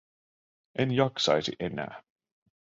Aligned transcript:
En 0.79 0.91
jaksaisi 0.91 1.51
enää. 1.59 2.03